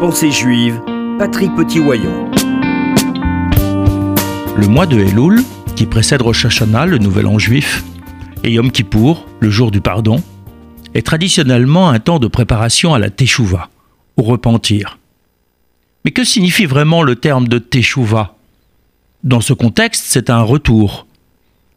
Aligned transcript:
Pensée 0.00 0.32
juive, 0.32 0.80
Patrick 1.18 1.54
Petit-Wayon. 1.54 2.30
Le 4.56 4.66
mois 4.66 4.86
de 4.86 4.98
Elul, 4.98 5.40
qui 5.76 5.86
précède 5.86 6.20
Rosh 6.20 6.46
Hashanah, 6.46 6.86
le 6.86 6.98
nouvel 6.98 7.26
an 7.28 7.38
juif, 7.38 7.84
et 8.42 8.50
Yom 8.50 8.72
Kippour, 8.72 9.26
le 9.40 9.50
jour 9.50 9.70
du 9.70 9.80
pardon, 9.80 10.22
est 10.94 11.06
traditionnellement 11.06 11.90
un 11.90 12.00
temps 12.00 12.18
de 12.18 12.26
préparation 12.26 12.92
à 12.92 12.98
la 12.98 13.08
Teshuvah, 13.08 13.70
au 14.16 14.22
repentir. 14.22 14.98
Mais 16.04 16.10
que 16.10 16.24
signifie 16.24 16.66
vraiment 16.66 17.02
le 17.02 17.14
terme 17.14 17.46
de 17.46 17.58
Teshuvah? 17.58 18.36
Dans 19.22 19.40
ce 19.40 19.52
contexte, 19.52 20.04
c'est 20.08 20.28
un 20.28 20.42
retour, 20.42 21.06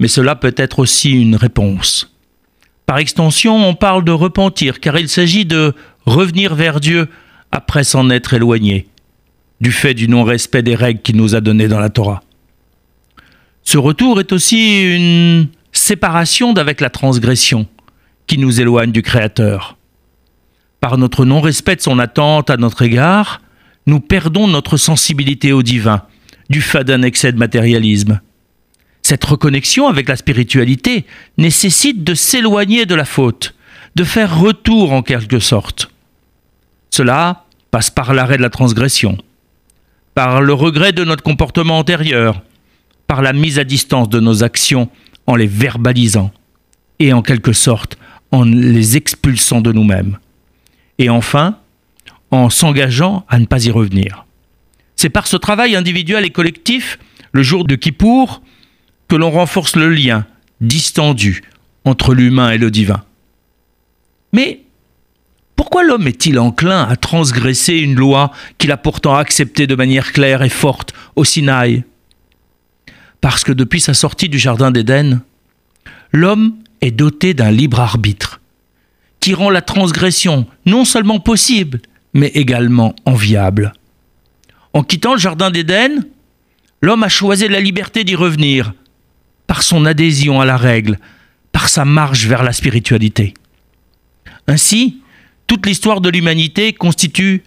mais 0.00 0.08
cela 0.08 0.34
peut 0.34 0.54
être 0.56 0.78
aussi 0.78 1.10
une 1.10 1.36
réponse. 1.36 2.14
Par 2.86 2.98
extension, 2.98 3.68
on 3.68 3.74
parle 3.74 4.02
de 4.02 4.12
repentir, 4.12 4.80
car 4.80 4.98
il 4.98 5.10
s'agit 5.10 5.44
de 5.44 5.74
revenir 6.06 6.54
vers 6.54 6.80
Dieu 6.80 7.08
après 7.52 7.84
s'en 7.84 8.10
être 8.10 8.34
éloigné, 8.34 8.86
du 9.60 9.72
fait 9.72 9.94
du 9.94 10.08
non-respect 10.08 10.62
des 10.62 10.74
règles 10.74 11.02
qu'il 11.02 11.16
nous 11.16 11.34
a 11.34 11.40
données 11.40 11.68
dans 11.68 11.80
la 11.80 11.90
Torah. 11.90 12.22
Ce 13.62 13.78
retour 13.78 14.20
est 14.20 14.32
aussi 14.32 14.94
une 14.94 15.48
séparation 15.72 16.52
d'avec 16.52 16.80
la 16.80 16.90
transgression 16.90 17.66
qui 18.26 18.38
nous 18.38 18.60
éloigne 18.60 18.92
du 18.92 19.02
Créateur. 19.02 19.76
Par 20.80 20.96
notre 20.96 21.24
non-respect 21.24 21.76
de 21.76 21.80
son 21.80 21.98
attente 21.98 22.50
à 22.50 22.56
notre 22.56 22.82
égard, 22.82 23.42
nous 23.86 24.00
perdons 24.00 24.46
notre 24.46 24.76
sensibilité 24.76 25.52
au 25.52 25.62
divin, 25.62 26.02
du 26.50 26.60
fait 26.60 26.84
d'un 26.84 27.02
excès 27.02 27.32
de 27.32 27.38
matérialisme. 27.38 28.20
Cette 29.02 29.24
reconnexion 29.24 29.88
avec 29.88 30.08
la 30.08 30.16
spiritualité 30.16 31.06
nécessite 31.38 32.04
de 32.04 32.14
s'éloigner 32.14 32.84
de 32.84 32.94
la 32.94 33.06
faute, 33.06 33.54
de 33.96 34.04
faire 34.04 34.38
retour 34.38 34.92
en 34.92 35.02
quelque 35.02 35.40
sorte. 35.40 35.90
Cela 36.98 37.44
passe 37.70 37.90
par 37.90 38.12
l'arrêt 38.12 38.38
de 38.38 38.42
la 38.42 38.50
transgression, 38.50 39.18
par 40.16 40.42
le 40.42 40.52
regret 40.52 40.90
de 40.90 41.04
notre 41.04 41.22
comportement 41.22 41.78
antérieur, 41.78 42.42
par 43.06 43.22
la 43.22 43.32
mise 43.32 43.60
à 43.60 43.62
distance 43.62 44.08
de 44.08 44.18
nos 44.18 44.42
actions 44.42 44.90
en 45.28 45.36
les 45.36 45.46
verbalisant 45.46 46.32
et 46.98 47.12
en 47.12 47.22
quelque 47.22 47.52
sorte 47.52 47.98
en 48.32 48.42
les 48.42 48.96
expulsant 48.96 49.60
de 49.60 49.70
nous-mêmes. 49.70 50.18
Et 50.98 51.08
enfin, 51.08 51.60
en 52.32 52.50
s'engageant 52.50 53.24
à 53.28 53.38
ne 53.38 53.46
pas 53.46 53.64
y 53.64 53.70
revenir. 53.70 54.26
C'est 54.96 55.08
par 55.08 55.28
ce 55.28 55.36
travail 55.36 55.76
individuel 55.76 56.24
et 56.24 56.30
collectif, 56.30 56.98
le 57.30 57.44
jour 57.44 57.64
de 57.64 57.76
Kippour, 57.76 58.42
que 59.06 59.14
l'on 59.14 59.30
renforce 59.30 59.76
le 59.76 59.88
lien 59.88 60.26
distendu 60.60 61.42
entre 61.84 62.12
l'humain 62.12 62.50
et 62.50 62.58
le 62.58 62.72
divin. 62.72 63.04
Mais 64.32 64.62
pourquoi 65.68 65.84
l'homme 65.84 66.06
est-il 66.06 66.38
enclin 66.38 66.84
à 66.84 66.96
transgresser 66.96 67.74
une 67.74 67.94
loi 67.94 68.32
qu'il 68.56 68.72
a 68.72 68.78
pourtant 68.78 69.16
acceptée 69.16 69.66
de 69.66 69.74
manière 69.74 70.14
claire 70.14 70.42
et 70.42 70.48
forte 70.48 70.94
au 71.14 71.24
Sinaï? 71.24 71.84
Parce 73.20 73.44
que 73.44 73.52
depuis 73.52 73.82
sa 73.82 73.92
sortie 73.92 74.30
du 74.30 74.38
Jardin 74.38 74.70
d'Éden, 74.70 75.20
l'homme 76.10 76.54
est 76.80 76.90
doté 76.90 77.34
d'un 77.34 77.50
libre 77.50 77.80
arbitre 77.80 78.40
qui 79.20 79.34
rend 79.34 79.50
la 79.50 79.60
transgression 79.60 80.46
non 80.64 80.86
seulement 80.86 81.20
possible, 81.20 81.82
mais 82.14 82.28
également 82.28 82.96
enviable. 83.04 83.74
En 84.72 84.82
quittant 84.82 85.12
le 85.12 85.20
Jardin 85.20 85.50
d'Éden, 85.50 86.02
l'homme 86.80 87.02
a 87.02 87.10
choisi 87.10 87.46
la 87.46 87.60
liberté 87.60 88.04
d'y 88.04 88.14
revenir, 88.14 88.72
par 89.46 89.62
son 89.62 89.84
adhésion 89.84 90.40
à 90.40 90.46
la 90.46 90.56
règle, 90.56 90.98
par 91.52 91.68
sa 91.68 91.84
marche 91.84 92.24
vers 92.24 92.42
la 92.42 92.54
spiritualité. 92.54 93.34
Ainsi, 94.46 95.02
toute 95.48 95.66
l'histoire 95.66 96.00
de 96.00 96.10
l'humanité 96.10 96.72
constitue 96.72 97.42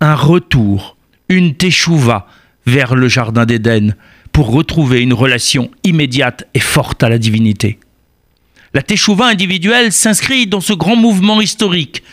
un 0.00 0.14
retour, 0.14 0.96
une 1.28 1.54
teshuva 1.54 2.26
vers 2.64 2.94
le 2.94 3.08
Jardin 3.08 3.44
d'Éden, 3.44 3.94
pour 4.32 4.52
retrouver 4.52 5.02
une 5.02 5.12
relation 5.12 5.70
immédiate 5.82 6.46
et 6.54 6.60
forte 6.60 7.02
à 7.02 7.08
la 7.08 7.18
divinité. 7.18 7.78
La 8.72 8.82
teshuva 8.82 9.26
individuelle 9.26 9.92
s'inscrit 9.92 10.46
dans 10.46 10.60
ce 10.60 10.72
grand 10.72 10.94
mouvement 10.94 11.40
historique 11.40 12.04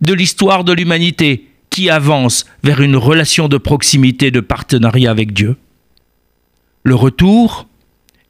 de 0.00 0.12
l'histoire 0.12 0.62
de 0.62 0.72
l'humanité 0.72 1.48
qui 1.68 1.90
avance 1.90 2.46
vers 2.62 2.80
une 2.80 2.96
relation 2.96 3.48
de 3.48 3.56
proximité, 3.56 4.30
de 4.30 4.40
partenariat 4.40 5.10
avec 5.10 5.32
Dieu. 5.32 5.56
Le 6.84 6.94
retour 6.94 7.66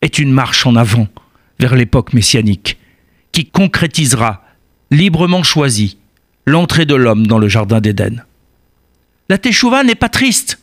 est 0.01 0.19
une 0.19 0.33
marche 0.33 0.65
en 0.67 0.75
avant 0.75 1.09
vers 1.59 1.77
l'époque 1.77 2.15
messianique 2.15 2.79
qui 3.33 3.47
concrétisera 3.47 4.43
librement 4.93 5.43
choisie 5.43 5.97
l'entrée 6.47 6.87
de 6.87 6.95
l'homme 6.95 7.27
dans 7.27 7.39
le 7.39 7.49
jardin 7.49 7.81
d'Éden. 7.81 8.25
La 9.29 9.39
Teshuvah 9.39 9.83
n'est 9.83 9.95
pas 9.97 10.11
triste. 10.11 10.61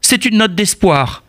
C'est 0.00 0.24
une 0.24 0.38
note 0.38 0.54
d'espoir, 0.54 1.22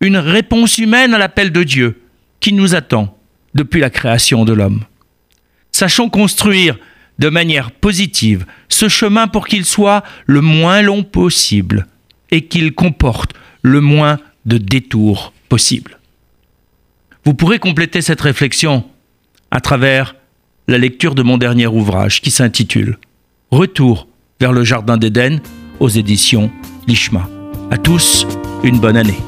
une 0.00 0.16
réponse 0.16 0.78
humaine 0.78 1.14
à 1.14 1.18
l'appel 1.18 1.52
de 1.52 1.62
Dieu 1.62 2.02
qui 2.40 2.52
nous 2.52 2.74
attend 2.74 3.16
depuis 3.54 3.80
la 3.80 3.90
création 3.90 4.44
de 4.44 4.52
l'homme. 4.52 4.84
Sachons 5.70 6.10
construire 6.10 6.76
de 7.20 7.28
manière 7.28 7.70
positive 7.70 8.44
ce 8.68 8.88
chemin 8.88 9.28
pour 9.28 9.46
qu'il 9.46 9.64
soit 9.64 10.02
le 10.26 10.40
moins 10.40 10.82
long 10.82 11.04
possible 11.04 11.86
et 12.32 12.46
qu'il 12.46 12.74
comporte 12.74 13.32
le 13.62 13.80
moins 13.80 14.18
de 14.44 14.58
détours 14.58 15.32
possible. 15.48 15.98
Vous 17.24 17.34
pourrez 17.34 17.58
compléter 17.58 18.02
cette 18.02 18.22
réflexion 18.22 18.84
à 19.50 19.60
travers 19.60 20.16
la 20.68 20.78
lecture 20.78 21.14
de 21.14 21.22
mon 21.22 21.38
dernier 21.38 21.66
ouvrage 21.66 22.20
qui 22.20 22.30
s'intitule 22.30 22.98
Retour 23.50 24.06
vers 24.40 24.52
le 24.52 24.64
Jardin 24.64 24.96
d'Éden 24.96 25.40
aux 25.80 25.88
éditions 25.88 26.50
Lishma. 26.86 27.28
À 27.70 27.78
tous, 27.78 28.26
une 28.62 28.78
bonne 28.78 28.96
année. 28.96 29.18